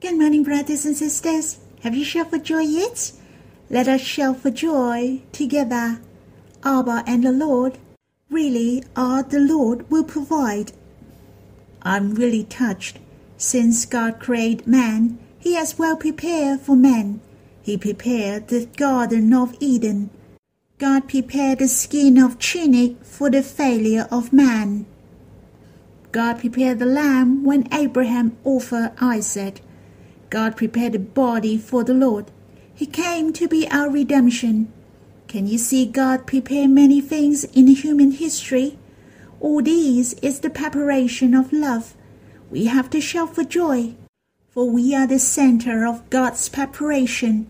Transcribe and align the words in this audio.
Good 0.00 0.16
morning, 0.16 0.44
brothers 0.44 0.86
and 0.86 0.96
sisters. 0.96 1.58
Have 1.82 1.96
you 1.96 2.04
shouted 2.04 2.30
for 2.30 2.38
joy 2.38 2.60
yet? 2.60 3.10
Let 3.68 3.88
us 3.88 4.00
shout 4.00 4.36
for 4.36 4.52
joy 4.52 5.22
together. 5.32 6.00
Abba 6.62 7.02
and 7.04 7.24
the 7.24 7.32
Lord 7.32 7.78
really 8.30 8.84
are 8.94 9.24
the 9.24 9.40
Lord 9.40 9.90
will 9.90 10.04
provide. 10.04 10.70
I'm 11.82 12.14
really 12.14 12.44
touched. 12.44 13.00
Since 13.38 13.86
God 13.86 14.20
created 14.20 14.68
man, 14.68 15.18
He 15.36 15.54
has 15.54 15.80
well 15.80 15.96
prepared 15.96 16.60
for 16.60 16.76
man. 16.76 17.20
He 17.60 17.76
prepared 17.76 18.46
the 18.46 18.66
Garden 18.66 19.34
of 19.34 19.56
Eden. 19.58 20.10
God 20.78 21.08
prepared 21.08 21.58
the 21.58 21.66
skin 21.66 22.18
of 22.18 22.38
tunic 22.38 23.04
for 23.04 23.30
the 23.30 23.42
failure 23.42 24.06
of 24.12 24.32
man. 24.32 24.86
God 26.12 26.38
prepared 26.38 26.78
the 26.78 26.86
lamb 26.86 27.42
when 27.42 27.66
Abraham 27.74 28.36
offered 28.44 28.92
Isaac. 29.00 29.60
God 30.30 30.56
prepared 30.56 30.94
a 30.94 30.98
body 30.98 31.56
for 31.56 31.84
the 31.84 31.94
Lord. 31.94 32.30
He 32.74 32.86
came 32.86 33.32
to 33.32 33.48
be 33.48 33.66
our 33.68 33.90
redemption. 33.90 34.72
Can 35.26 35.46
you 35.46 35.58
see 35.58 35.84
God 35.84 36.26
prepare 36.26 36.68
many 36.68 37.00
things 37.00 37.44
in 37.44 37.66
human 37.68 38.12
history? 38.12 38.78
All 39.40 39.62
these 39.62 40.14
is 40.14 40.40
the 40.40 40.50
preparation 40.50 41.34
of 41.34 41.52
love. 41.52 41.94
We 42.50 42.64
have 42.66 42.88
to 42.90 43.00
shout 43.00 43.34
for 43.34 43.44
joy, 43.44 43.94
for 44.50 44.70
we 44.70 44.94
are 44.94 45.06
the 45.06 45.18
center 45.18 45.86
of 45.86 46.08
God's 46.10 46.48
preparation. 46.48 47.46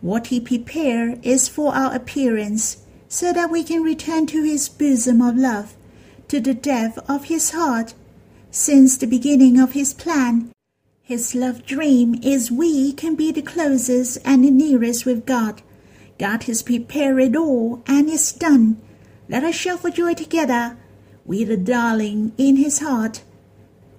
What 0.00 0.28
He 0.28 0.40
prepared 0.40 1.24
is 1.24 1.48
for 1.48 1.74
our 1.74 1.94
appearance, 1.94 2.78
so 3.08 3.32
that 3.32 3.50
we 3.50 3.62
can 3.64 3.82
return 3.82 4.26
to 4.26 4.42
His 4.42 4.68
bosom 4.68 5.22
of 5.22 5.36
love, 5.36 5.76
to 6.28 6.40
the 6.40 6.54
depth 6.54 6.98
of 7.08 7.24
His 7.24 7.50
heart. 7.52 7.94
Since 8.50 8.96
the 8.96 9.06
beginning 9.06 9.58
of 9.58 9.72
His 9.72 9.94
plan, 9.94 10.50
His 11.06 11.34
love 11.34 11.66
dream 11.66 12.18
is 12.22 12.50
we 12.50 12.94
can 12.94 13.14
be 13.14 13.30
the 13.30 13.42
closest 13.42 14.16
and 14.24 14.42
the 14.42 14.50
nearest 14.50 15.04
with 15.04 15.26
God. 15.26 15.60
God 16.18 16.44
has 16.44 16.62
prepared 16.62 17.20
it 17.20 17.36
all 17.36 17.82
and 17.86 18.08
it's 18.08 18.32
done. 18.32 18.80
Let 19.28 19.44
us 19.44 19.54
shout 19.54 19.80
for 19.80 19.90
joy 19.90 20.14
together. 20.14 20.78
We 21.26 21.44
the 21.44 21.58
darling 21.58 22.32
in 22.38 22.56
his 22.56 22.78
heart. 22.78 23.22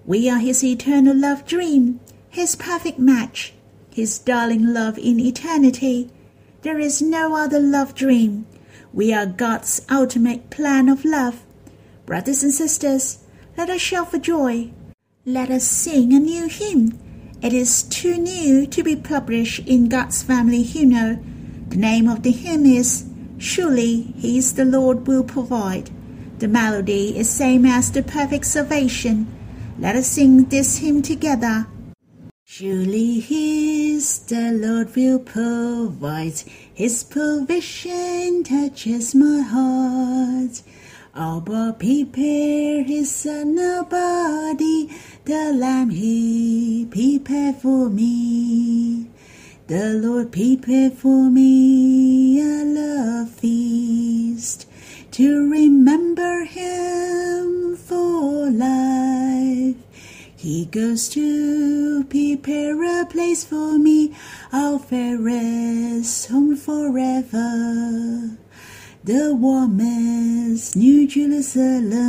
We 0.04 0.28
are 0.32 0.40
his 0.40 0.64
eternal 0.64 1.16
love 1.16 1.46
dream, 1.46 2.00
his 2.28 2.56
perfect 2.56 2.98
match, 2.98 3.54
his 3.94 4.18
darling 4.18 4.74
love 4.74 4.98
in 4.98 5.20
eternity. 5.20 6.10
There 6.64 6.80
is 6.80 7.04
no 7.04 7.36
other 7.36 7.60
love 7.60 7.94
dream. 7.94 8.48
We 8.92 9.14
are 9.14 9.28
God's 9.28 9.86
ultimate 9.92 10.50
plan 10.50 10.90
of 10.90 11.06
love. 11.06 11.44
Brothers 12.08 12.42
and 12.42 12.52
sisters, 12.52 13.20
let 13.56 13.70
us 13.70 13.80
shout 13.80 14.10
for 14.10 14.18
joy. 14.18 14.72
Let 15.28 15.50
us 15.50 15.64
sing 15.64 16.14
a 16.14 16.20
new 16.20 16.48
hymn. 16.48 17.00
It 17.42 17.52
is 17.52 17.82
too 17.82 18.16
new 18.16 18.68
to 18.68 18.84
be 18.84 18.96
published 18.96 19.68
in 19.68 19.90
God's 19.90 20.22
family 20.22 20.62
hymnal 20.62 21.18
the 21.70 21.78
name 21.78 22.08
of 22.08 22.22
the 22.22 22.32
hymn 22.32 22.66
is 22.68 23.06
Surely 23.40 24.14
He 24.18 24.38
is 24.38 24.54
the 24.54 24.66
Lord 24.66 25.08
will 25.08 25.24
provide. 25.24 25.90
The 26.38 26.48
melody 26.48 27.18
is 27.18 27.28
same 27.28 27.66
as 27.66 27.92
the 27.92 28.04
perfect 28.04 28.46
salvation. 28.46 29.26
Let 29.80 29.96
us 29.96 30.08
sing 30.08 30.46
this 30.46 30.78
hymn 30.78 31.02
together. 31.02 31.66
Surely 32.44 33.20
He 33.20 33.96
is 33.96 34.20
the 34.20 34.52
Lord 34.52 34.96
will 34.96 35.18
provide. 35.18 36.44
His 36.72 37.04
provision 37.04 38.44
touches 38.44 39.16
my 39.16 39.42
heart. 39.42 40.62
Abba 41.16 41.76
prepare 41.80 42.84
his 42.84 43.10
son 43.14 43.58
a 43.58 43.84
body, 43.84 44.90
the 45.24 45.54
lamb 45.54 45.90
he 45.90 46.86
prepared 46.92 47.56
for 47.56 47.90
me. 47.90 49.08
The 49.68 49.94
Lord 49.94 50.32
prepared 50.32 50.94
for 50.94 51.32
me 51.32 52.40
a 52.40 52.64
love 52.66 53.32
feast 53.32 54.68
to 55.12 55.50
remember 55.50 56.44
Him 56.44 57.78
for 57.78 58.52
life. 58.52 59.78
He 60.36 60.66
goes 60.66 61.08
to 61.10 62.04
prepare 62.04 63.02
a 63.02 63.06
place 63.06 63.46
for 63.46 63.80
me, 63.80 64.14
our 64.52 64.78
fairest 64.78 66.30
home 66.30 66.58
forever. 66.58 68.38
The 69.06 69.36
warmest 69.36 70.76
New 70.76 71.08
Jerusalem. 71.08 72.02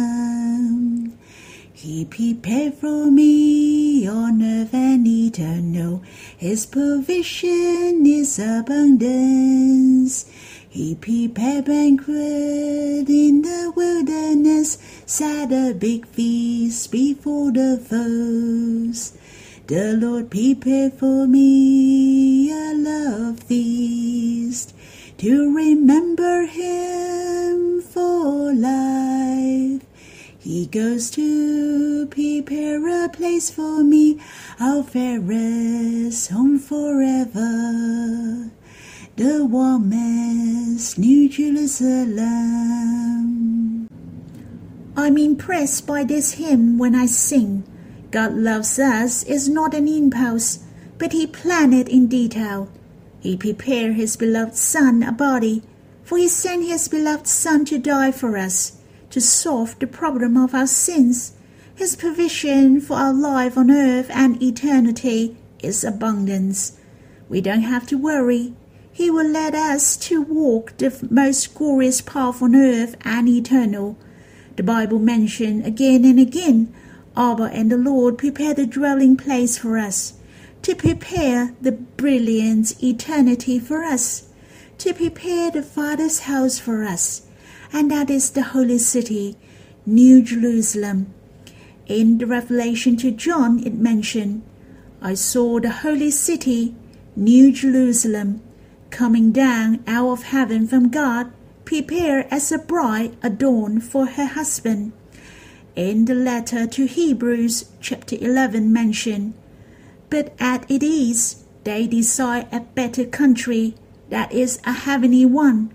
He 1.70 2.06
prepared 2.06 2.72
for 2.72 3.10
me 3.10 4.08
on 4.08 4.42
earth 4.42 4.72
and 4.72 5.06
eternal. 5.06 6.02
His 6.38 6.64
provision 6.64 8.06
is 8.06 8.38
abundance. 8.38 10.24
He 10.70 10.94
prepared 10.94 11.66
banquet 11.66 13.10
in 13.10 13.42
the 13.42 13.74
wilderness, 13.76 14.78
set 15.04 15.52
a 15.52 15.74
big 15.74 16.06
feast 16.06 16.90
before 16.90 17.52
the 17.52 17.76
foes. 17.76 19.12
The 19.66 19.98
Lord 20.00 20.30
prepared 20.30 20.94
for 20.94 21.26
me 21.26 22.50
a 22.50 22.72
love 22.72 23.40
feast 23.40 24.72
to 25.18 25.54
remember 25.54 26.44
Him 26.44 27.80
for 27.80 28.52
life. 28.52 29.82
He 30.38 30.66
goes 30.66 31.10
to 31.12 32.06
prepare 32.06 33.04
a 33.04 33.08
place 33.08 33.50
for 33.50 33.82
me, 33.82 34.20
our 34.60 34.82
fairest 34.82 36.30
home 36.30 36.58
forever, 36.58 38.50
the 39.16 39.44
warmest 39.44 40.98
New 40.98 41.28
Jerusalem. 41.28 42.26
I'm 44.96 45.18
impressed 45.18 45.86
by 45.86 46.04
this 46.04 46.32
hymn 46.34 46.78
when 46.78 46.94
I 46.94 47.06
sing. 47.06 47.64
God 48.10 48.34
loves 48.34 48.78
us 48.78 49.22
is 49.24 49.48
not 49.48 49.74
an 49.74 49.88
impulse, 49.88 50.60
but 50.98 51.12
He 51.12 51.26
planned 51.26 51.74
it 51.74 51.88
in 51.88 52.06
detail. 52.06 52.68
He 53.26 53.36
prepared 53.36 53.94
His 53.94 54.16
beloved 54.16 54.54
Son 54.54 55.02
a 55.02 55.10
body, 55.10 55.64
for 56.04 56.16
He 56.16 56.28
sent 56.28 56.64
His 56.64 56.86
beloved 56.86 57.26
Son 57.26 57.64
to 57.64 57.76
die 57.76 58.12
for 58.12 58.38
us 58.38 58.78
to 59.10 59.20
solve 59.20 59.76
the 59.80 59.88
problem 59.88 60.36
of 60.36 60.54
our 60.54 60.68
sins. 60.68 61.32
His 61.74 61.96
provision 61.96 62.80
for 62.80 62.94
our 62.94 63.12
life 63.12 63.58
on 63.58 63.68
earth 63.68 64.06
and 64.10 64.40
eternity 64.40 65.36
is 65.60 65.82
abundance. 65.82 66.78
We 67.28 67.40
don't 67.40 67.62
have 67.62 67.84
to 67.88 67.98
worry. 67.98 68.54
He 68.92 69.10
will 69.10 69.28
let 69.28 69.56
us 69.56 69.96
to 70.08 70.22
walk 70.22 70.76
the 70.76 70.96
most 71.10 71.52
glorious 71.52 72.00
path 72.00 72.40
on 72.40 72.54
earth 72.54 72.94
and 73.00 73.28
eternal. 73.28 73.98
The 74.54 74.62
Bible 74.62 75.00
mentions 75.00 75.66
again 75.66 76.04
and 76.04 76.20
again, 76.20 76.72
Abba 77.16 77.50
and 77.52 77.72
the 77.72 77.76
Lord 77.76 78.18
prepare 78.18 78.54
the 78.54 78.66
dwelling 78.66 79.16
place 79.16 79.58
for 79.58 79.78
us, 79.78 80.12
to 80.62 80.74
prepare 80.74 81.54
the 81.60 81.72
brilliant 81.72 82.82
eternity 82.82 83.58
for 83.58 83.84
us, 83.84 84.28
to 84.78 84.92
prepare 84.92 85.50
the 85.50 85.62
Father's 85.62 86.20
house 86.20 86.58
for 86.58 86.84
us 86.84 87.26
and 87.72 87.90
that 87.90 88.10
is 88.10 88.30
the 88.30 88.42
holy 88.42 88.78
city, 88.78 89.36
New 89.84 90.22
Jerusalem. 90.22 91.12
In 91.86 92.18
the 92.18 92.26
Revelation 92.26 92.96
to 92.98 93.10
John, 93.10 93.64
it 93.64 93.74
mentioned, 93.74 94.42
I 95.00 95.14
saw 95.14 95.60
the 95.60 95.70
holy 95.70 96.10
city, 96.10 96.74
New 97.14 97.52
Jerusalem, 97.52 98.40
coming 98.90 99.32
down 99.32 99.84
out 99.86 100.08
of 100.10 100.22
heaven 100.24 100.66
from 100.66 100.90
God, 100.90 101.32
prepared 101.64 102.26
as 102.30 102.50
a 102.50 102.58
bride 102.58 103.16
adorned 103.22 103.84
for 103.84 104.06
her 104.06 104.26
husband. 104.26 104.92
In 105.74 106.06
the 106.06 106.14
letter 106.14 106.66
to 106.66 106.86
Hebrews, 106.86 107.70
chapter 107.80 108.16
11, 108.18 108.72
mentioned, 108.72 109.34
But 110.08 110.34
as 110.38 110.60
it 110.68 110.82
is, 110.82 111.44
they 111.64 111.86
desire 111.86 112.46
a 112.52 112.60
better 112.60 113.04
country, 113.04 113.74
that 114.10 114.32
is, 114.32 114.60
a 114.64 114.72
heavenly 114.72 115.26
one. 115.26 115.74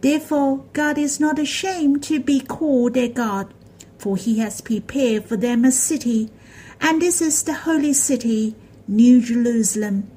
Therefore, 0.00 0.64
God 0.72 0.96
is 0.96 1.18
not 1.18 1.38
ashamed 1.38 2.02
to 2.04 2.20
be 2.20 2.40
called 2.40 2.94
their 2.94 3.08
God, 3.08 3.52
for 3.98 4.16
he 4.16 4.38
has 4.38 4.60
prepared 4.60 5.24
for 5.24 5.36
them 5.36 5.64
a 5.64 5.72
city, 5.72 6.30
and 6.80 7.02
this 7.02 7.20
is 7.20 7.42
the 7.42 7.54
holy 7.54 7.92
city, 7.92 8.54
New 8.86 9.20
Jerusalem. 9.20 10.08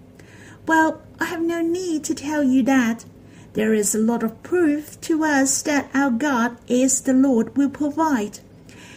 Well, 0.67 1.01
I 1.19 1.25
have 1.25 1.41
no 1.41 1.61
need 1.61 2.03
to 2.05 2.15
tell 2.15 2.43
you 2.43 2.61
that. 2.63 3.05
There 3.53 3.73
is 3.73 3.93
a 3.93 3.99
lot 3.99 4.23
of 4.23 4.41
proof 4.43 5.01
to 5.01 5.23
us 5.25 5.61
that 5.63 5.89
our 5.93 6.11
God 6.11 6.57
is 6.67 7.01
the 7.01 7.13
Lord 7.13 7.57
will 7.57 7.69
provide. 7.69 8.39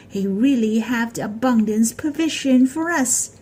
He 0.06 0.26
really 0.26 0.79
have 0.79 1.14
the 1.14 1.25
abundance 1.25 1.93
provision 1.93 2.67
for 2.67 2.90
us. 2.90 3.33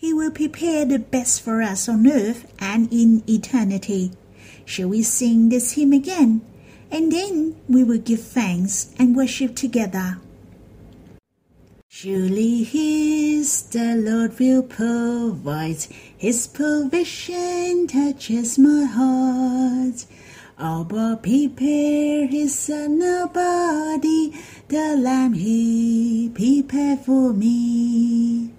He 0.00 0.14
will 0.16 0.32
prepare 0.32 0.84
the 0.88 0.98
best 0.98 1.42
for 1.44 1.60
us 1.60 1.88
on 1.88 2.10
earth 2.10 2.50
and 2.58 2.88
in 2.90 3.22
eternity. 3.28 4.12
Shall 4.64 4.88
we 4.88 5.02
sing 5.02 5.50
this 5.50 5.72
hymn 5.72 5.92
again? 5.92 6.40
and 6.90 7.12
then 7.12 7.56
we 7.68 7.84
will 7.84 7.98
give 7.98 8.22
thanks 8.22 8.92
and 8.98 9.16
worship 9.16 9.54
together. 9.54 10.18
Surely 11.88 12.64
His 12.64 13.62
the 13.62 13.94
Lord 13.96 14.38
will 14.38 14.62
provide. 14.62 15.86
His 16.16 16.46
provision 16.46 17.86
touches 17.86 18.58
my 18.58 18.84
heart. 18.84 20.06
Abba 20.58 21.18
prepare 21.22 22.26
His 22.26 22.58
son 22.58 23.02
a 23.02 23.26
body, 23.26 24.34
the 24.68 24.96
lamb 24.96 25.34
He 25.34 26.30
prepared 26.32 27.00
for 27.00 27.32
me. 27.32 28.50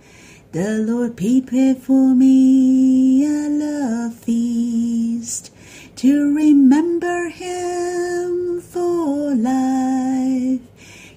The 0.51 0.79
Lord 0.79 1.15
prepared 1.15 1.77
for 1.77 2.13
me 2.13 3.25
a 3.25 3.47
love 3.47 4.15
feast 4.15 5.49
to 5.95 6.35
remember 6.35 7.29
Him 7.29 8.59
for 8.59 9.33
life. 9.33 10.59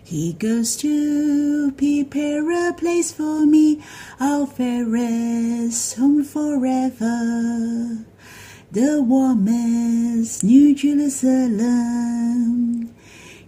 He 0.04 0.34
goes 0.34 0.76
to 0.76 1.72
prepare 1.72 2.68
a 2.68 2.72
place 2.74 3.10
for 3.10 3.44
me. 3.44 3.82
I'll 4.20 4.46
rest 4.56 5.96
home 5.96 6.22
forever. 6.22 8.04
The 8.70 9.02
warmest 9.02 10.44
New 10.44 10.76
Jerusalem. 10.76 12.14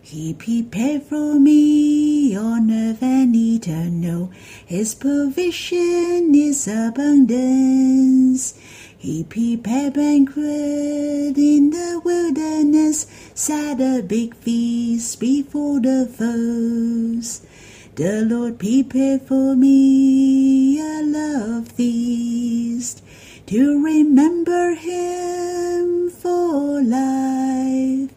He 0.06 0.34
prepared 0.34 1.02
for 1.02 1.34
me 1.34 2.36
on 2.36 2.70
earth 2.70 3.02
and 3.02 3.34
eternal. 3.34 4.30
His 4.64 4.94
provision 4.94 6.32
is 6.32 6.68
abundance. 6.68 8.54
He 8.96 9.24
prepared 9.24 9.94
banquet 9.94 11.36
in 11.36 11.70
the 11.70 12.00
wilderness, 12.04 13.08
sat 13.34 13.80
a 13.80 14.00
big 14.00 14.36
feast 14.36 15.18
before 15.18 15.80
the 15.80 16.06
foes. 16.06 17.40
The 17.96 18.22
Lord 18.22 18.60
prepared 18.60 19.22
for 19.22 19.56
me 19.56 20.78
a 20.78 21.02
love 21.02 21.66
feast 21.66 23.02
to 23.46 23.82
remember 23.82 24.74
Him 24.74 26.10
for 26.10 26.80
life. 26.80 28.15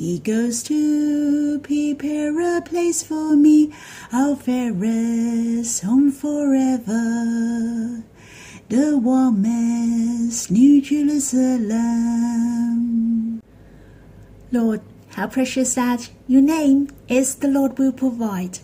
He 0.00 0.18
goes 0.18 0.62
to 0.62 1.58
prepare 1.58 2.56
a 2.56 2.62
place 2.62 3.02
for 3.02 3.36
me, 3.36 3.70
our 4.10 4.34
fairest 4.34 5.82
home 5.82 6.10
forever 6.10 8.02
the 8.70 8.96
warmest 8.96 10.50
New 10.50 10.80
Jerusalem. 10.80 11.82
Lord, 14.50 14.80
how 15.10 15.26
precious 15.26 15.74
that 15.74 16.08
your 16.26 16.40
name 16.40 16.88
is 17.06 17.34
the 17.34 17.48
Lord 17.48 17.78
will 17.78 17.92
provide. 17.92 18.60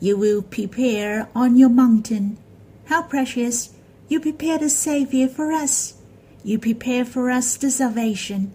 You 0.00 0.16
will 0.16 0.40
prepare 0.40 1.28
on 1.34 1.58
your 1.58 1.68
mountain. 1.68 2.38
How 2.86 3.02
precious 3.02 3.74
you 4.08 4.20
prepare 4.20 4.56
the 4.56 4.70
Savior 4.70 5.28
for 5.28 5.52
us. 5.52 6.00
You 6.42 6.58
prepare 6.58 7.04
for 7.04 7.30
us 7.30 7.58
the 7.58 7.70
salvation. 7.70 8.54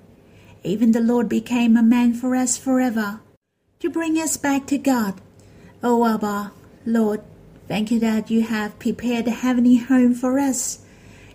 Even 0.63 0.93
the 0.93 1.01
Lord 1.01 1.27
became 1.27 1.75
a 1.75 1.83
man 1.83 2.13
for 2.13 2.35
us 2.35 2.57
forever 2.57 3.19
to 3.79 3.89
bring 3.89 4.17
us 4.17 4.37
back 4.37 4.65
to 4.67 4.77
God. 4.77 5.19
Oh 5.83 6.05
Abba, 6.05 6.53
Lord, 6.85 7.21
thank 7.67 7.91
you 7.91 7.99
that 7.99 8.31
you 8.31 8.43
have 8.43 8.79
prepared 8.79 9.27
a 9.27 9.31
heavenly 9.31 9.75
home 9.75 10.13
for 10.13 10.39
us. 10.39 10.79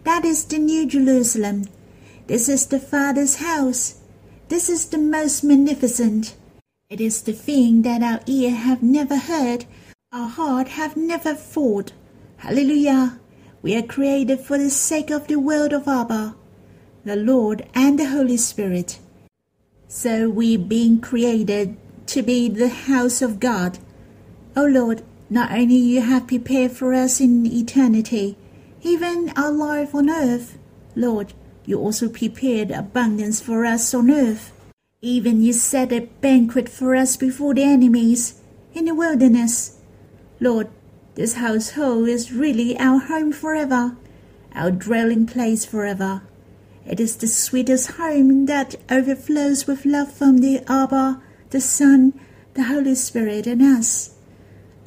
That 0.04 0.24
is 0.24 0.46
the 0.46 0.58
New 0.58 0.86
Jerusalem. 0.86 1.66
This 2.26 2.48
is 2.48 2.66
the 2.66 2.80
Father's 2.80 3.36
house. 3.36 4.00
This 4.48 4.70
is 4.70 4.86
the 4.86 4.96
most 4.96 5.44
magnificent. 5.44 6.36
It 6.88 7.02
is 7.02 7.20
the 7.20 7.34
thing 7.34 7.82
that 7.82 8.02
our 8.02 8.20
ear 8.24 8.52
have 8.52 8.82
never 8.82 9.18
heard, 9.18 9.66
our 10.10 10.28
heart 10.28 10.68
have 10.68 10.96
never 10.96 11.34
thought. 11.34 11.92
Hallelujah! 12.38 13.20
We 13.60 13.76
are 13.76 13.82
created 13.82 14.40
for 14.40 14.56
the 14.56 14.70
sake 14.70 15.10
of 15.10 15.26
the 15.26 15.38
world 15.38 15.74
of 15.74 15.86
Abba, 15.86 16.34
the 17.04 17.16
Lord 17.16 17.66
and 17.74 17.98
the 17.98 18.06
Holy 18.06 18.38
Spirit. 18.38 18.98
So 19.88 20.28
we 20.28 20.58
being 20.58 21.00
created 21.00 21.76
to 22.08 22.22
be 22.22 22.48
the 22.48 22.68
house 22.68 23.22
of 23.22 23.40
God. 23.40 23.78
O 24.54 24.64
oh 24.64 24.66
Lord, 24.66 25.02
not 25.30 25.50
only 25.50 25.76
you 25.76 26.02
have 26.02 26.26
prepared 26.26 26.72
for 26.72 26.92
us 26.92 27.20
in 27.20 27.46
eternity, 27.46 28.36
even 28.82 29.32
our 29.34 29.50
life 29.50 29.94
on 29.94 30.10
earth. 30.10 30.58
Lord, 30.94 31.32
you 31.64 31.78
also 31.78 32.08
prepared 32.08 32.70
abundance 32.70 33.40
for 33.40 33.64
us 33.64 33.94
on 33.94 34.10
earth. 34.10 34.52
Even 35.00 35.42
you 35.42 35.52
set 35.52 35.92
a 35.92 36.08
banquet 36.20 36.68
for 36.68 36.94
us 36.94 37.16
before 37.16 37.54
the 37.54 37.62
enemies 37.62 38.40
in 38.74 38.84
the 38.84 38.94
wilderness. 38.94 39.78
Lord, 40.38 40.68
this 41.14 41.34
household 41.34 42.08
is 42.08 42.32
really 42.32 42.78
our 42.78 42.98
home 42.98 43.32
forever, 43.32 43.96
our 44.54 44.70
dwelling 44.70 45.26
place 45.26 45.64
forever. 45.64 46.27
It 46.88 47.00
is 47.00 47.16
the 47.16 47.26
sweetest 47.26 47.92
home 47.92 48.46
that 48.46 48.74
overflows 48.90 49.66
with 49.66 49.84
love 49.84 50.10
from 50.10 50.38
the 50.38 50.62
Abba, 50.66 51.20
the 51.50 51.60
Son, 51.60 52.18
the 52.54 52.62
Holy 52.64 52.94
Spirit, 52.94 53.46
and 53.46 53.60
us. 53.60 54.14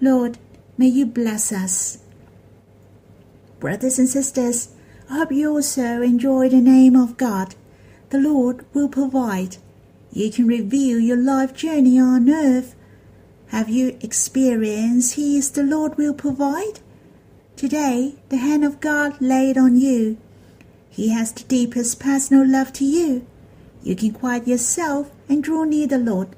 Lord, 0.02 0.40
may 0.80 0.88
you 0.88 1.06
bless 1.06 1.52
us. 1.52 2.00
Brothers 3.60 4.00
and 4.00 4.10
sisters, 4.10 4.70
I 5.12 5.20
hope 5.20 5.32
you 5.32 5.52
also 5.52 6.02
enjoy 6.02 6.50
the 6.50 6.60
name 6.60 6.96
of 6.96 7.18
God. 7.18 7.54
The 8.10 8.18
Lord 8.18 8.66
will 8.74 8.90
provide. 8.90 9.58
You 10.12 10.32
can 10.32 10.48
review 10.48 10.98
your 10.98 11.18
life 11.18 11.54
journey 11.54 12.00
on 12.00 12.28
earth. 12.32 12.74
Have 13.50 13.70
you 13.70 13.96
experienced 14.02 15.14
He 15.14 15.38
is 15.38 15.52
the 15.52 15.62
Lord 15.62 16.00
will 16.00 16.16
provide? 16.16 16.80
Today, 17.56 18.16
the 18.30 18.38
hand 18.38 18.66
of 18.66 18.80
God 18.80 19.22
laid 19.22 19.56
on 19.56 19.78
you. 19.78 20.18
He 20.92 21.10
has 21.10 21.32
the 21.32 21.46
deepest 21.46 22.02
personal 22.02 22.46
love 22.46 22.74
to 22.74 22.86
you. 22.86 23.26
You 23.82 23.96
can 23.96 24.12
quiet 24.12 24.46
yourself 24.46 25.10
and 25.30 25.42
draw 25.42 25.64
near 25.64 25.88
the 25.88 25.98
Lord. 25.98 26.36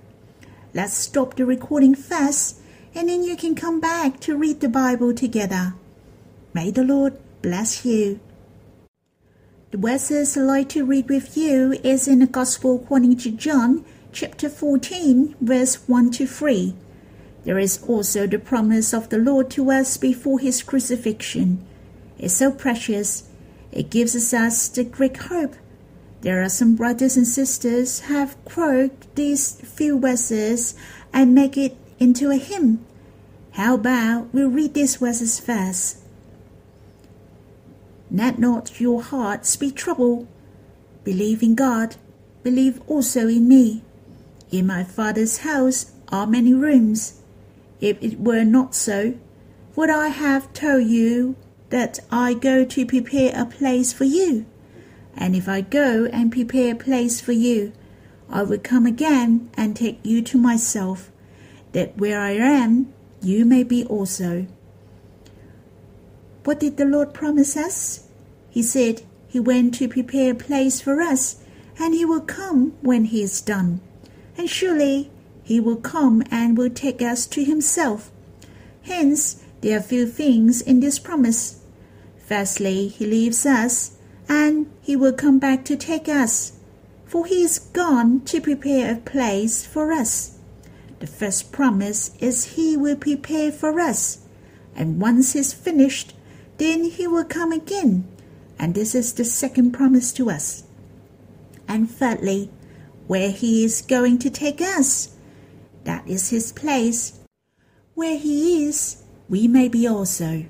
Let's 0.76 0.94
stop 0.94 1.36
the 1.36 1.46
recording 1.46 1.96
first, 1.96 2.60
and 2.94 3.10
then 3.10 3.24
you 3.24 3.36
can 3.36 3.56
come 3.56 3.82
back 3.82 4.20
to 4.22 4.38
read 4.38 4.62
the 4.62 4.70
Bible 4.70 5.12
together. 5.14 5.74
May 6.54 6.70
the 6.70 6.84
Lord 6.84 7.18
bless 7.42 7.84
you. 7.84 8.20
The 9.72 9.80
verses 9.80 10.38
I'd 10.38 10.44
like 10.44 10.70
to 10.70 10.86
read 10.86 11.10
with 11.10 11.36
you 11.36 11.74
is 11.84 12.08
in 12.08 12.20
the 12.20 12.28
Gospel 12.28 12.76
according 12.76 13.18
to 13.18 13.32
John, 13.32 13.84
chapter 14.12 14.50
14, 14.50 15.36
verse 15.42 15.90
1 15.90 16.12
to 16.12 16.28
3. 16.28 16.76
There 17.44 17.58
is 17.58 17.84
also 17.88 18.28
the 18.28 18.38
promise 18.38 18.94
of 18.94 19.10
the 19.10 19.18
Lord 19.18 19.50
to 19.52 19.72
us 19.72 19.98
before 19.98 20.38
his 20.38 20.62
crucifixion. 20.62 21.66
It's 22.20 22.36
so 22.36 22.52
precious. 22.52 23.24
It 23.74 23.90
gives 23.90 24.34
us 24.34 24.70
the 24.70 24.84
great 24.84 25.18
hope. 25.18 25.56
There 26.22 26.44
are 26.44 26.50
some 26.50 26.76
brothers 26.76 27.18
and 27.18 27.28
sisters 27.28 28.02
have 28.02 28.38
quoted 28.46 28.92
these 29.16 29.60
few 29.62 30.00
verses 30.00 30.76
and 31.12 31.34
make 31.34 31.58
it 31.58 31.76
into 32.00 32.30
a 32.30 32.38
hymn. 32.38 32.86
How 33.54 33.74
about 33.74 34.32
we 34.32 34.44
read 34.44 34.76
these 34.76 34.98
verses 34.98 35.40
first? 35.40 35.98
Let 38.12 38.38
not 38.38 38.80
your 38.80 39.02
hearts 39.02 39.56
be 39.56 39.72
troubled. 39.72 40.28
Believe 41.04 41.42
in 41.42 41.56
God, 41.56 41.96
believe 42.44 42.80
also 42.88 43.28
in 43.28 43.48
me. 43.48 43.82
In 44.52 44.68
my 44.68 44.84
Father's 44.84 45.40
house 45.40 45.92
are 46.10 46.28
many 46.28 46.54
rooms. 46.54 47.22
If 47.82 48.02
it 48.04 48.20
were 48.20 48.44
not 48.44 48.76
so, 48.76 49.16
would 49.76 49.90
I 49.90 50.10
have 50.10 50.54
told 50.54 50.86
you 50.86 51.36
that 51.74 52.00
I 52.12 52.36
go 52.36 52.64
to 52.64 52.86
prepare 52.86 53.34
a 53.36 53.48
place 53.48 53.92
for 53.92 54.04
you? 54.04 54.46
And 55.18 55.36
if 55.36 55.50
I 55.50 55.62
go 55.62 56.06
and 56.06 56.32
prepare 56.32 56.74
a 56.74 56.78
place 56.78 57.20
for 57.20 57.32
you, 57.32 57.74
I 58.30 58.44
will 58.44 58.60
come 58.60 58.86
again 58.86 59.50
and 59.58 59.76
take 59.76 59.98
you 60.04 60.22
to 60.22 60.38
myself, 60.38 61.10
that 61.72 61.98
where 61.98 62.20
I 62.20 62.34
am, 62.34 62.94
you 63.24 63.44
may 63.44 63.64
be 63.64 63.84
also. 63.86 64.46
What 66.44 66.60
did 66.60 66.78
the 66.78 66.86
Lord 66.86 67.12
promise 67.12 67.58
us? 67.58 68.08
He 68.52 68.62
said 68.62 69.02
he 69.28 69.40
went 69.40 69.74
to 69.76 69.90
prepare 69.90 70.34
a 70.34 70.36
place 70.36 70.80
for 70.80 71.02
us, 71.02 71.38
and 71.80 71.96
he 71.96 72.06
will 72.06 72.22
come 72.22 72.74
when 72.82 73.06
he 73.06 73.24
is 73.24 73.42
done. 73.42 73.82
And 74.38 74.48
surely 74.48 75.10
he 75.42 75.60
will 75.60 75.78
come 75.78 76.22
and 76.30 76.56
will 76.56 76.70
take 76.70 77.02
us 77.02 77.26
to 77.26 77.44
himself. 77.44 78.12
Hence, 78.84 79.44
there 79.62 79.80
are 79.80 79.82
few 79.82 80.06
things 80.06 80.62
in 80.62 80.82
this 80.82 81.00
promise. 81.00 81.62
Firstly, 82.26 82.88
he 82.88 83.06
leaves 83.06 83.46
us, 83.46 83.98
and 84.30 84.72
he 84.82 84.96
will 84.96 85.14
come 85.14 85.40
back 85.40 85.66
to 85.66 85.76
take 85.76 86.08
us, 86.08 86.54
for 87.06 87.26
he 87.26 87.44
is 87.44 87.60
gone 87.60 88.22
to 88.22 88.42
prepare 88.42 88.94
a 88.94 88.98
place 88.98 89.66
for 89.66 89.92
us. 89.92 90.38
The 91.00 91.08
first 91.08 91.52
promise 91.52 92.12
is 92.20 92.56
he 92.56 92.78
will 92.78 92.96
prepare 92.96 93.52
for 93.52 93.80
us, 93.80 94.26
and 94.76 95.02
once 95.02 95.34
he's 95.34 95.54
finished, 95.54 96.14
then 96.58 96.86
he 96.86 97.08
will 97.08 97.26
come 97.26 97.52
again. 97.52 98.08
And 98.58 98.74
this 98.74 98.96
is 98.96 99.14
the 99.14 99.26
second 99.26 99.72
promise 99.72 100.14
to 100.14 100.30
us. 100.30 100.64
And 101.68 101.90
thirdly, 101.90 102.50
where 103.08 103.32
he 103.32 103.66
is 103.66 103.82
going 103.82 104.20
to 104.20 104.30
take 104.30 104.62
us. 104.62 105.16
That 105.84 106.08
is 106.08 106.30
his 106.30 106.52
place. 106.54 107.20
Where 107.96 108.18
he 108.18 108.66
is, 108.66 109.04
we 109.28 109.48
may 109.48 109.68
be 109.68 109.88
also. 109.88 110.46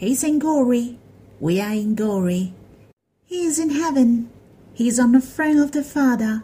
He's 0.00 0.24
in 0.24 0.38
glory, 0.38 0.98
we 1.40 1.60
are 1.60 1.74
in 1.74 1.94
glory. 1.94 2.54
He 3.26 3.44
is 3.44 3.58
in 3.58 3.68
heaven, 3.68 4.30
he 4.72 4.88
is 4.88 4.98
on 4.98 5.12
the 5.12 5.20
throne 5.20 5.58
of 5.58 5.72
the 5.72 5.82
Father, 5.84 6.42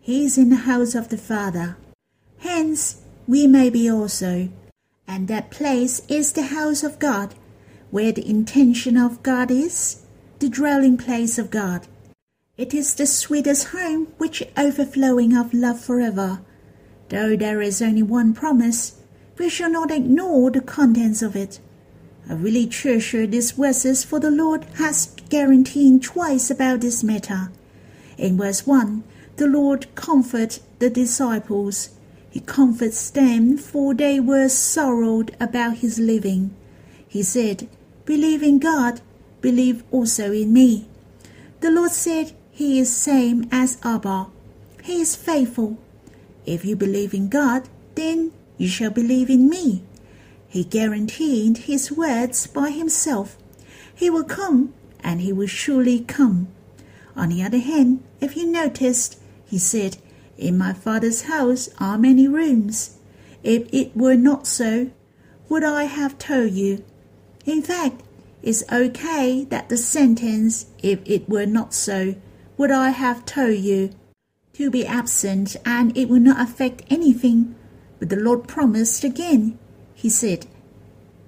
he 0.00 0.24
is 0.24 0.38
in 0.38 0.50
the 0.50 0.62
house 0.70 0.94
of 0.94 1.08
the 1.08 1.18
Father. 1.18 1.76
Hence, 2.38 3.02
we 3.26 3.48
may 3.48 3.68
be 3.68 3.90
also. 3.90 4.48
And 5.08 5.26
that 5.26 5.50
place 5.50 6.02
is 6.06 6.34
the 6.34 6.54
house 6.54 6.84
of 6.84 7.00
God, 7.00 7.34
where 7.90 8.12
the 8.12 8.30
intention 8.30 8.96
of 8.96 9.24
God 9.24 9.50
is, 9.50 10.04
the 10.38 10.48
dwelling 10.48 10.96
place 10.96 11.36
of 11.36 11.50
God. 11.50 11.88
It 12.56 12.72
is 12.72 12.94
the 12.94 13.08
sweetest 13.08 13.70
home 13.70 14.06
which 14.18 14.44
overflowing 14.56 15.36
of 15.36 15.52
love 15.52 15.80
forever. 15.80 16.42
Though 17.08 17.34
there 17.34 17.60
is 17.60 17.82
only 17.82 18.04
one 18.04 18.34
promise, 18.34 19.02
we 19.36 19.48
shall 19.48 19.72
not 19.72 19.90
ignore 19.90 20.52
the 20.52 20.60
contents 20.60 21.22
of 21.22 21.34
it. 21.34 21.58
I 22.28 22.34
really 22.34 22.66
treasure 22.66 23.26
these 23.26 23.52
verses 23.52 24.04
for 24.04 24.18
the 24.18 24.30
Lord 24.30 24.64
has 24.76 25.14
guaranteed 25.28 26.02
twice 26.02 26.50
about 26.50 26.80
this 26.80 27.02
matter. 27.02 27.50
In 28.16 28.38
verse 28.38 28.66
1, 28.66 29.04
the 29.36 29.46
Lord 29.46 29.94
comforts 29.94 30.60
the 30.78 30.88
disciples. 30.90 31.90
He 32.30 32.40
comforts 32.40 33.10
them 33.10 33.58
for 33.58 33.94
they 33.94 34.20
were 34.20 34.48
sorrowed 34.48 35.36
about 35.38 35.78
his 35.78 35.98
living. 35.98 36.54
He 37.06 37.22
said, 37.22 37.68
Believe 38.04 38.42
in 38.42 38.58
God, 38.58 39.00
believe 39.40 39.84
also 39.90 40.32
in 40.32 40.52
me. 40.52 40.86
The 41.60 41.70
Lord 41.70 41.90
said, 41.92 42.32
he 42.54 42.78
is 42.78 42.94
same 42.94 43.48
as 43.50 43.78
Abba. 43.82 44.28
He 44.84 45.00
is 45.00 45.16
faithful. 45.16 45.76
If 46.46 46.64
you 46.64 46.76
believe 46.76 47.12
in 47.12 47.28
God, 47.28 47.68
then 47.96 48.30
you 48.58 48.68
shall 48.68 48.90
believe 48.90 49.28
in 49.28 49.48
me. 49.48 49.82
He 50.54 50.62
guaranteed 50.62 51.66
his 51.66 51.90
words 51.90 52.46
by 52.46 52.70
himself. 52.70 53.36
He 53.92 54.08
will 54.08 54.22
come, 54.22 54.72
and 55.02 55.20
he 55.20 55.32
will 55.32 55.48
surely 55.48 55.98
come. 55.98 56.46
On 57.16 57.30
the 57.30 57.42
other 57.42 57.58
hand, 57.58 58.04
if 58.20 58.36
you 58.36 58.46
noticed, 58.46 59.18
he 59.44 59.58
said, 59.58 59.96
In 60.38 60.56
my 60.56 60.72
father's 60.72 61.22
house 61.22 61.70
are 61.80 61.98
many 61.98 62.28
rooms. 62.28 62.98
If 63.42 63.66
it 63.74 63.96
were 63.96 64.14
not 64.14 64.46
so, 64.46 64.92
would 65.48 65.64
I 65.64 65.84
have 65.84 66.20
told 66.20 66.52
you? 66.52 66.84
In 67.44 67.60
fact, 67.60 68.04
it's 68.40 68.62
okay 68.70 69.42
that 69.46 69.68
the 69.68 69.76
sentence, 69.76 70.66
if 70.84 71.00
it 71.04 71.28
were 71.28 71.46
not 71.46 71.74
so, 71.74 72.14
would 72.56 72.70
I 72.70 72.90
have 72.90 73.26
told 73.26 73.58
you 73.58 73.90
to 74.52 74.70
be 74.70 74.86
absent 74.86 75.56
and 75.66 75.98
it 75.98 76.08
will 76.08 76.20
not 76.20 76.40
affect 76.40 76.84
anything? 76.88 77.56
But 77.98 78.08
the 78.08 78.22
Lord 78.22 78.46
promised 78.46 79.02
again. 79.02 79.58
He 79.94 80.08
said, 80.08 80.46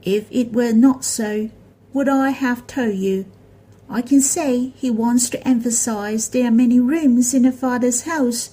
If 0.02 0.26
it 0.30 0.52
were 0.52 0.72
not 0.72 1.04
so, 1.04 1.50
would 1.92 2.08
I 2.08 2.30
have 2.30 2.66
told 2.66 2.96
you? 2.96 3.26
I 3.88 4.02
can 4.02 4.20
say 4.20 4.72
he 4.76 4.90
wants 4.90 5.30
to 5.30 5.48
emphasize 5.48 6.28
there 6.28 6.48
are 6.48 6.50
many 6.50 6.80
rooms 6.80 7.32
in 7.32 7.42
the 7.42 7.52
Father's 7.52 8.02
house. 8.02 8.50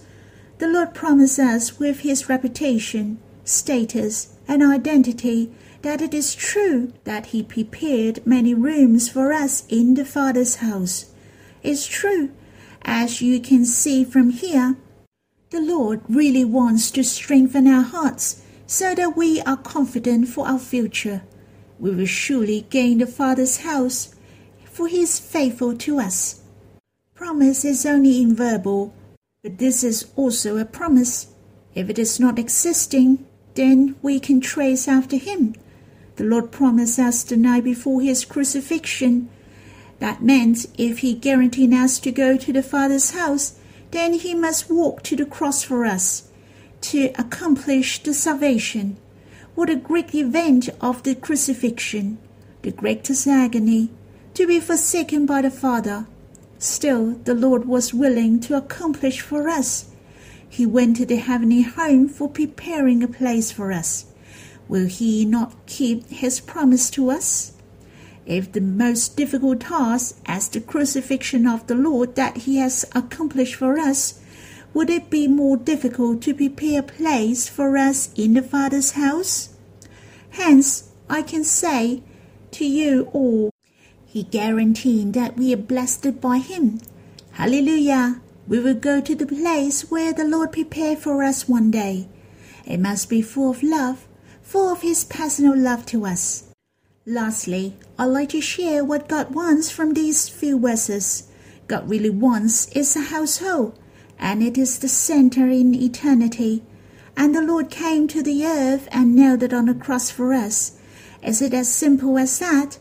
The 0.59 0.67
Lord 0.67 0.93
promised 0.93 1.39
us 1.39 1.79
with 1.79 2.01
his 2.01 2.29
reputation, 2.29 3.17
status, 3.43 4.35
and 4.47 4.63
identity 4.63 5.51
that 5.81 6.01
it 6.01 6.13
is 6.13 6.35
true 6.35 6.93
that 7.03 7.27
he 7.27 7.43
prepared 7.43 8.25
many 8.25 8.53
rooms 8.53 9.09
for 9.09 9.33
us 9.33 9.65
in 9.67 9.95
the 9.95 10.05
Father's 10.05 10.57
house. 10.57 11.07
It's 11.63 11.85
true 11.85 12.29
as 12.85 13.21
you 13.21 13.39
can 13.39 13.65
see 13.65 14.03
from 14.03 14.29
here, 14.29 14.75
the 15.49 15.61
Lord 15.61 16.01
really 16.09 16.43
wants 16.43 16.91
to 16.91 17.03
strengthen 17.03 17.67
our 17.67 17.83
hearts 17.83 18.41
so 18.67 18.95
that 18.95 19.15
we 19.15 19.41
are 19.41 19.57
confident 19.57 20.27
for 20.27 20.47
our 20.47 20.59
future. 20.59 21.23
We 21.79 21.91
will 21.91 22.05
surely 22.05 22.65
gain 22.69 22.99
the 22.99 23.07
Father's 23.07 23.57
house, 23.57 24.15
for 24.65 24.87
He 24.87 25.01
is 25.01 25.19
faithful 25.19 25.75
to 25.77 25.99
us. 25.99 26.41
Promise 27.13 27.65
is 27.65 27.85
only 27.85 28.21
in 28.21 28.35
verbal, 28.35 28.93
but 29.43 29.57
this 29.57 29.83
is 29.83 30.07
also 30.15 30.57
a 30.57 30.65
promise. 30.65 31.27
If 31.75 31.89
it 31.89 31.99
is 31.99 32.19
not 32.19 32.39
existing, 32.39 33.25
then 33.55 33.95
we 34.01 34.19
can 34.19 34.41
trace 34.41 34.87
after 34.87 35.17
Him. 35.17 35.55
The 36.15 36.23
Lord 36.23 36.51
promised 36.51 36.99
us 36.99 37.23
the 37.23 37.37
night 37.37 37.63
before 37.63 38.01
His 38.01 38.25
crucifixion 38.25 39.29
that 40.03 40.21
meant 40.21 40.65
if 40.77 40.99
he 40.99 41.13
guaranteed 41.13 41.73
us 41.73 41.97
to 41.97 42.11
go 42.11 42.35
to 42.35 42.51
the 42.51 42.61
Father's 42.61 43.11
house, 43.11 43.57
then 43.91 44.11
he 44.11 44.35
must 44.35 44.69
walk 44.69 45.01
to 45.03 45.15
the 45.15 45.25
cross 45.25 45.63
for 45.63 45.85
us 45.85 46.29
to 46.83 47.11
accomplish 47.17 48.03
the 48.03 48.13
salvation. 48.13 48.97
What 49.55 49.69
a 49.69 49.75
great 49.75 50.13
event 50.13 50.69
of 50.81 51.03
the 51.03 51.15
crucifixion, 51.15 52.17
the 52.61 52.71
greatest 52.71 53.27
agony, 53.27 53.89
to 54.33 54.47
be 54.47 54.59
forsaken 54.59 55.25
by 55.25 55.41
the 55.41 55.51
Father. 55.51 56.07
Still, 56.59 57.11
the 57.23 57.35
Lord 57.35 57.65
was 57.65 57.93
willing 57.93 58.39
to 58.41 58.57
accomplish 58.57 59.21
for 59.21 59.49
us. 59.49 59.85
He 60.47 60.65
went 60.65 60.97
to 60.97 61.05
the 61.05 61.15
heavenly 61.15 61.63
home 61.63 62.07
for 62.07 62.29
preparing 62.29 63.01
a 63.01 63.07
place 63.07 63.51
for 63.51 63.71
us. 63.71 64.05
Will 64.67 64.87
He 64.87 65.25
not 65.25 65.65
keep 65.65 66.09
His 66.09 66.39
promise 66.39 66.89
to 66.91 67.09
us? 67.09 67.53
if 68.25 68.51
the 68.51 68.61
most 68.61 69.17
difficult 69.17 69.59
task 69.61 70.17
as 70.25 70.47
the 70.49 70.61
crucifixion 70.61 71.45
of 71.47 71.67
the 71.67 71.75
Lord 71.75 72.15
that 72.15 72.37
he 72.37 72.57
has 72.57 72.85
accomplished 72.95 73.55
for 73.55 73.77
us, 73.77 74.19
would 74.73 74.89
it 74.89 75.09
be 75.09 75.27
more 75.27 75.57
difficult 75.57 76.21
to 76.23 76.33
prepare 76.33 76.79
a 76.79 76.83
place 76.83 77.47
for 77.47 77.77
us 77.77 78.11
in 78.15 78.33
the 78.33 78.41
Father's 78.41 78.91
house? 78.91 79.49
Hence, 80.31 80.89
I 81.09 81.21
can 81.21 81.43
say 81.43 82.01
to 82.51 82.65
you 82.65 83.09
all, 83.13 83.51
He 84.05 84.23
guaranteed 84.23 85.13
that 85.13 85.37
we 85.37 85.53
are 85.53 85.57
blessed 85.57 86.19
by 86.19 86.37
Him. 86.37 86.79
Hallelujah! 87.33 88.21
We 88.47 88.59
will 88.59 88.75
go 88.75 88.99
to 88.99 89.15
the 89.15 89.25
place 89.25 89.89
where 89.89 90.11
the 90.11 90.25
Lord 90.25 90.51
prepared 90.51 90.99
for 90.99 91.23
us 91.23 91.47
one 91.47 91.71
day. 91.71 92.07
It 92.65 92.79
must 92.79 93.09
be 93.09 93.21
full 93.21 93.51
of 93.51 93.63
love, 93.63 94.07
full 94.41 94.71
of 94.71 94.81
His 94.81 95.03
personal 95.03 95.57
love 95.57 95.85
to 95.87 96.05
us. 96.05 96.45
Lastly, 97.05 97.75
I'd 97.99 98.05
like 98.05 98.29
to 98.29 98.41
share 98.41 98.83
what 98.83 99.09
God 99.09 99.35
wants 99.35 99.69
from 99.69 99.93
these 99.93 100.29
few 100.29 100.59
verses. 100.59 101.29
God 101.67 101.89
really 101.89 102.09
wants 102.09 102.67
is 102.71 102.95
a 102.95 103.01
household, 103.01 103.77
and 104.23 104.41
it 104.41 104.57
is 104.57 104.79
the 104.79 104.87
center 104.87 105.49
in 105.49 105.75
eternity. 105.75 106.63
And 107.17 107.35
the 107.35 107.41
Lord 107.41 107.69
came 107.69 108.07
to 108.07 108.23
the 108.23 108.45
earth 108.45 108.87
and 108.89 109.13
nailed 109.13 109.43
it 109.43 109.53
on 109.53 109.65
the 109.65 109.75
cross 109.75 110.09
for 110.09 110.33
us. 110.33 110.79
Is 111.21 111.41
it 111.41 111.53
as 111.53 111.67
simple 111.71 112.17
as 112.17 112.39
that? 112.39 112.79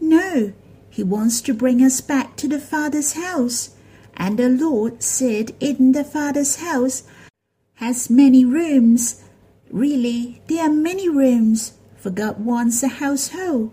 No, 0.00 0.54
He 0.88 1.02
wants 1.02 1.42
to 1.42 1.52
bring 1.52 1.82
us 1.82 2.00
back 2.00 2.36
to 2.36 2.48
the 2.48 2.58
Father's 2.58 3.12
house. 3.12 3.76
And 4.16 4.38
the 4.38 4.48
Lord 4.48 5.02
said 5.02 5.54
in 5.60 5.92
the 5.92 6.04
Father's 6.04 6.56
house 6.56 7.02
has 7.74 8.08
many 8.08 8.46
rooms. 8.46 9.22
Really, 9.70 10.40
there 10.48 10.64
are 10.64 10.72
many 10.72 11.06
rooms 11.06 11.74
for 11.98 12.08
God 12.08 12.42
wants 12.42 12.82
a 12.82 12.88
household. 12.88 13.72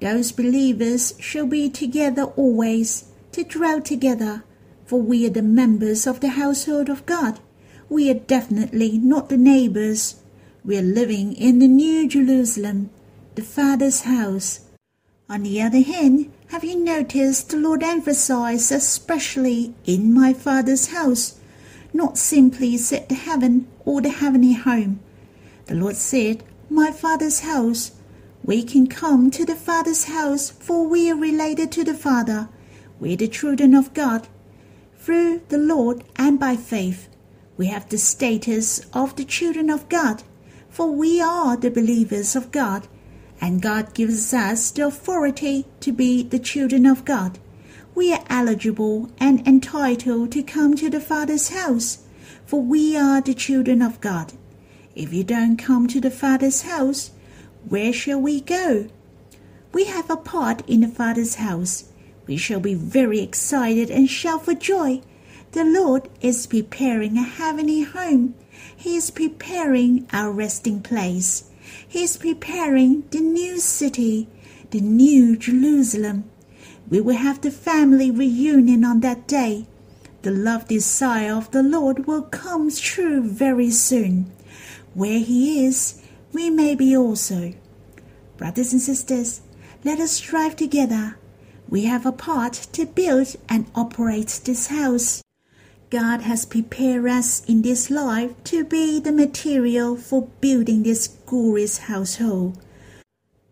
Those 0.00 0.30
believers 0.30 1.12
shall 1.18 1.46
be 1.46 1.68
together 1.68 2.22
always, 2.22 3.06
to 3.32 3.42
dwell 3.42 3.80
together, 3.80 4.44
for 4.90 5.00
we 5.00 5.24
are 5.24 5.30
the 5.30 5.40
members 5.40 6.04
of 6.04 6.18
the 6.18 6.30
household 6.30 6.88
of 6.88 7.06
God. 7.06 7.38
We 7.88 8.10
are 8.10 8.14
definitely 8.34 8.98
not 8.98 9.28
the 9.28 9.36
neighbors. 9.36 10.16
We 10.64 10.76
are 10.78 10.82
living 10.82 11.32
in 11.34 11.60
the 11.60 11.68
New 11.68 12.08
Jerusalem, 12.08 12.90
the 13.36 13.42
Father's 13.42 14.00
house. 14.00 14.62
On 15.28 15.44
the 15.44 15.62
other 15.62 15.82
hand, 15.82 16.32
have 16.48 16.64
you 16.64 16.74
noticed 16.74 17.50
the 17.50 17.56
Lord 17.56 17.84
emphasized 17.84 18.72
especially 18.72 19.74
in 19.86 20.12
my 20.12 20.32
Father's 20.32 20.88
house, 20.88 21.38
not 21.92 22.18
simply 22.18 22.76
said 22.76 23.08
the 23.08 23.14
heaven 23.14 23.68
or 23.84 24.00
the 24.00 24.08
heavenly 24.08 24.54
home. 24.54 24.98
The 25.66 25.76
Lord 25.76 25.94
said, 25.94 26.42
my 26.68 26.90
Father's 26.90 27.40
house. 27.40 27.92
We 28.42 28.64
can 28.64 28.88
come 28.88 29.30
to 29.30 29.44
the 29.44 29.54
Father's 29.54 30.06
house, 30.06 30.50
for 30.50 30.84
we 30.84 31.08
are 31.12 31.16
related 31.16 31.70
to 31.70 31.84
the 31.84 31.94
Father. 31.94 32.48
We're 32.98 33.16
the 33.16 33.28
children 33.28 33.72
of 33.76 33.94
God. 33.94 34.26
Through 35.02 35.40
the 35.48 35.56
Lord 35.56 36.04
and 36.16 36.38
by 36.38 36.56
faith, 36.56 37.08
we 37.56 37.68
have 37.68 37.88
the 37.88 37.96
status 37.96 38.82
of 38.92 39.16
the 39.16 39.24
children 39.24 39.70
of 39.70 39.88
God, 39.88 40.22
for 40.68 40.90
we 40.90 41.22
are 41.22 41.56
the 41.56 41.70
believers 41.70 42.36
of 42.36 42.52
God, 42.52 42.86
and 43.40 43.62
God 43.62 43.94
gives 43.94 44.34
us 44.34 44.70
the 44.70 44.86
authority 44.86 45.64
to 45.80 45.90
be 45.90 46.22
the 46.22 46.38
children 46.38 46.84
of 46.84 47.06
God. 47.06 47.38
We 47.94 48.12
are 48.12 48.22
eligible 48.28 49.10
and 49.18 49.46
entitled 49.48 50.32
to 50.32 50.42
come 50.42 50.76
to 50.76 50.90
the 50.90 51.00
Father's 51.00 51.48
house, 51.48 52.00
for 52.44 52.60
we 52.60 52.94
are 52.94 53.22
the 53.22 53.32
children 53.32 53.80
of 53.80 54.02
God. 54.02 54.34
If 54.94 55.14
you 55.14 55.24
don't 55.24 55.56
come 55.56 55.88
to 55.88 56.00
the 56.02 56.10
Father's 56.10 56.62
house, 56.62 57.12
where 57.66 57.94
shall 57.94 58.20
we 58.20 58.42
go? 58.42 58.88
We 59.72 59.84
have 59.84 60.10
a 60.10 60.16
part 60.18 60.62
in 60.68 60.82
the 60.82 60.88
Father's 60.88 61.36
house. 61.36 61.89
We 62.30 62.36
shall 62.36 62.60
be 62.60 62.74
very 62.74 63.18
excited 63.18 63.90
and 63.90 64.08
shout 64.08 64.44
for 64.44 64.54
joy. 64.54 65.00
The 65.50 65.64
Lord 65.64 66.08
is 66.20 66.46
preparing 66.46 67.18
a 67.18 67.24
heavenly 67.24 67.82
home. 67.82 68.36
He 68.76 68.94
is 68.94 69.10
preparing 69.10 70.06
our 70.12 70.30
resting 70.30 70.80
place. 70.80 71.50
He 71.88 72.04
is 72.04 72.16
preparing 72.16 73.02
the 73.10 73.18
new 73.18 73.58
city, 73.58 74.28
the 74.70 74.80
new 74.80 75.36
Jerusalem. 75.36 76.30
We 76.88 77.00
will 77.00 77.16
have 77.16 77.40
the 77.40 77.50
family 77.50 78.12
reunion 78.12 78.84
on 78.84 79.00
that 79.00 79.26
day. 79.26 79.66
The 80.22 80.30
love 80.30 80.68
desire 80.68 81.34
of 81.34 81.50
the 81.50 81.64
Lord 81.64 82.06
will 82.06 82.22
come 82.22 82.70
true 82.70 83.24
very 83.24 83.72
soon. 83.72 84.30
Where 84.94 85.18
He 85.18 85.66
is, 85.66 86.00
we 86.32 86.48
may 86.48 86.76
be 86.76 86.96
also. 86.96 87.54
Brothers 88.36 88.72
and 88.72 88.80
sisters, 88.80 89.40
let 89.82 89.98
us 89.98 90.12
strive 90.12 90.54
together. 90.54 91.16
We 91.70 91.84
have 91.84 92.04
a 92.04 92.10
part 92.10 92.54
to 92.72 92.84
build 92.84 93.36
and 93.48 93.70
operate 93.76 94.40
this 94.44 94.66
house. 94.66 95.22
God 95.88 96.22
has 96.22 96.44
prepared 96.44 97.06
us 97.06 97.44
in 97.44 97.62
this 97.62 97.90
life 97.90 98.32
to 98.44 98.64
be 98.64 98.98
the 98.98 99.12
material 99.12 99.94
for 99.96 100.26
building 100.40 100.82
this 100.82 101.06
glorious 101.06 101.78
household. 101.78 102.58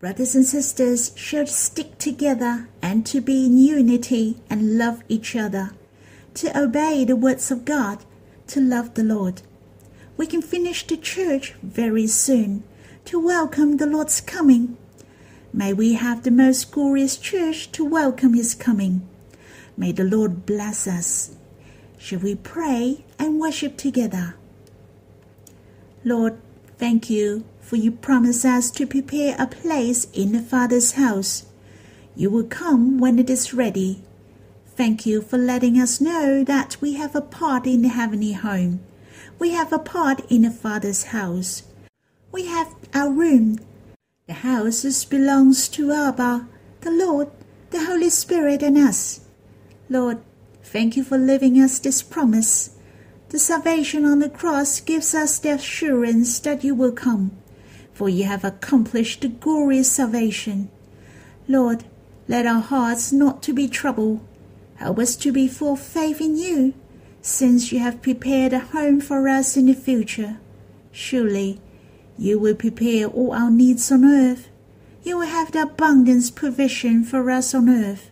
Brothers 0.01 0.35
and 0.35 0.45
sisters 0.45 1.13
should 1.15 1.47
stick 1.47 1.97
together 1.97 2.67
and 2.81 3.05
to 3.05 3.21
be 3.21 3.45
in 3.45 3.57
unity 3.57 4.41
and 4.49 4.77
love 4.77 5.01
each 5.07 5.33
other, 5.37 5.71
to 6.33 6.61
obey 6.61 7.05
the 7.05 7.15
words 7.15 7.51
of 7.51 7.63
God, 7.63 8.03
to 8.47 8.59
love 8.59 8.95
the 8.95 9.03
Lord. 9.03 9.43
We 10.17 10.27
can 10.27 10.41
finish 10.41 10.85
the 10.85 10.97
church 10.97 11.53
very 11.63 12.07
soon 12.07 12.63
to 13.05 13.17
welcome 13.17 13.77
the 13.77 13.87
Lord's 13.87 14.19
coming. 14.19 14.77
May 15.51 15.73
we 15.73 15.93
have 15.93 16.23
the 16.23 16.31
most 16.31 16.71
glorious 16.71 17.17
church 17.17 17.71
to 17.71 17.83
welcome 17.83 18.35
his 18.35 18.53
coming. 18.53 19.07
May 19.75 19.91
the 19.91 20.03
Lord 20.03 20.45
bless 20.45 20.87
us. 20.87 21.35
Shall 21.97 22.19
we 22.19 22.35
pray 22.35 23.03
and 23.17 23.39
worship 23.39 23.75
together? 23.75 24.35
Lord, 26.03 26.39
thank 26.77 27.09
you 27.09 27.45
for 27.61 27.77
you 27.77 27.91
promise 27.91 28.45
us 28.45 28.69
to 28.71 28.85
prepare 28.85 29.35
a 29.39 29.47
place 29.47 30.05
in 30.13 30.33
the 30.33 30.41
Father's 30.41 30.93
house. 30.93 31.47
You 32.15 32.29
will 32.29 32.45
come 32.45 32.99
when 32.99 33.17
it 33.17 33.29
is 33.29 33.53
ready. 33.53 34.03
Thank 34.75 35.05
you 35.05 35.21
for 35.21 35.37
letting 35.37 35.79
us 35.79 35.99
know 35.99 36.43
that 36.43 36.77
we 36.79 36.93
have 36.93 37.15
a 37.15 37.21
part 37.21 37.65
in 37.65 37.81
the 37.81 37.89
heavenly 37.89 38.33
home. 38.33 38.81
We 39.39 39.51
have 39.51 39.73
a 39.73 39.79
part 39.79 40.21
in 40.29 40.43
the 40.43 40.51
Father's 40.51 41.05
house. 41.05 41.63
We 42.31 42.45
have 42.45 42.75
our 42.93 43.11
room. 43.11 43.57
The 44.29 44.35
house 44.35 45.05
belongs 45.05 45.67
to 45.69 45.91
Abba, 45.91 46.47
the 46.81 46.91
Lord, 46.91 47.31
the 47.71 47.83
Holy 47.85 48.11
Spirit, 48.11 48.61
and 48.61 48.77
us. 48.77 49.21
Lord, 49.89 50.19
Thank 50.71 50.95
you 50.95 51.03
for 51.03 51.17
leaving 51.17 51.55
us 51.55 51.79
this 51.79 52.03
promise. 52.03 52.77
The 53.29 53.39
salvation 53.39 54.05
on 54.05 54.19
the 54.19 54.29
cross 54.29 54.81
gives 54.81 55.15
us 55.15 55.39
the 55.39 55.55
assurance 55.55 56.37
that 56.41 56.63
you 56.63 56.75
will 56.75 56.91
come, 56.91 57.31
for 57.91 58.07
you 58.07 58.25
have 58.25 58.43
accomplished 58.43 59.21
the 59.21 59.29
glorious 59.29 59.91
salvation. 59.91 60.69
Lord, 61.47 61.85
let 62.27 62.45
our 62.45 62.61
hearts 62.61 63.11
not 63.11 63.41
to 63.43 63.53
be 63.53 63.67
troubled. 63.67 64.19
Help 64.75 64.99
us 64.99 65.15
to 65.15 65.31
be 65.31 65.47
full 65.47 65.75
faith 65.75 66.21
in 66.21 66.37
you, 66.37 66.75
since 67.23 67.71
you 67.71 67.79
have 67.79 68.03
prepared 68.03 68.53
a 68.53 68.59
home 68.59 69.01
for 69.01 69.27
us 69.27 69.57
in 69.57 69.65
the 69.65 69.73
future. 69.73 70.37
Surely, 70.91 71.59
you 72.19 72.37
will 72.37 72.53
prepare 72.53 73.07
all 73.07 73.31
our 73.31 73.49
needs 73.49 73.89
on 73.93 74.03
earth. 74.03 74.49
You 75.03 75.19
will 75.19 75.27
have 75.27 75.53
the 75.53 75.61
abundance 75.61 76.29
provision 76.29 77.05
for 77.05 77.31
us 77.31 77.55
on 77.55 77.69
earth. 77.69 78.11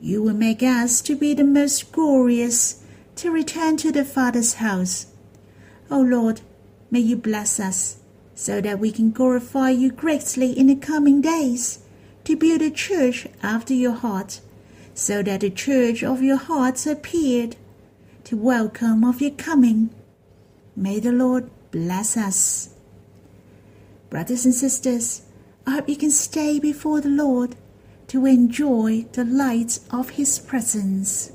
You 0.00 0.22
will 0.22 0.34
make 0.34 0.62
us 0.62 1.02
to 1.02 1.14
be 1.14 1.34
the 1.34 1.44
most 1.44 1.92
glorious 1.92 2.82
to 3.16 3.30
return 3.30 3.76
to 3.76 3.92
the 3.92 4.06
Father's 4.06 4.54
house. 4.54 5.08
O 5.90 6.00
Lord, 6.00 6.40
may 6.90 7.00
you 7.00 7.16
bless 7.16 7.60
us 7.60 7.98
so 8.34 8.62
that 8.62 8.78
we 8.78 8.90
can 8.90 9.10
glorify 9.10 9.68
you 9.68 9.92
greatly 9.92 10.58
in 10.58 10.68
the 10.68 10.76
coming 10.76 11.20
days, 11.20 11.80
to 12.24 12.36
build 12.36 12.62
a 12.62 12.70
church 12.70 13.26
after 13.42 13.74
your 13.74 13.92
heart, 13.92 14.40
so 14.94 15.22
that 15.22 15.40
the 15.40 15.50
church 15.50 16.02
of 16.02 16.22
your 16.22 16.36
heart 16.36 16.86
appeared, 16.86 17.56
to 18.24 18.36
welcome 18.36 19.04
of 19.04 19.20
your 19.20 19.32
coming. 19.32 19.90
May 20.74 21.00
the 21.00 21.12
Lord 21.12 21.50
bless 21.70 22.16
us. 22.16 22.70
Brothers 24.10 24.46
and 24.46 24.54
sisters, 24.54 25.22
I 25.66 25.72
hope 25.72 25.88
you 25.88 25.96
can 25.96 26.10
stay 26.10 26.58
before 26.58 27.00
the 27.00 27.10
Lord 27.10 27.56
to 28.06 28.24
enjoy 28.24 29.02
the 29.12 29.24
light 29.24 29.80
of 29.90 30.10
His 30.10 30.38
presence. 30.38 31.30